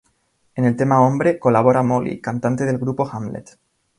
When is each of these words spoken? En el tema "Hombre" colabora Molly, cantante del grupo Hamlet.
En 0.55 0.65
el 0.65 0.75
tema 0.75 0.99
"Hombre" 0.99 1.37
colabora 1.37 1.83
Molly, 1.83 2.21
cantante 2.21 2.65
del 2.65 2.79
grupo 2.79 3.07
Hamlet. 3.07 3.59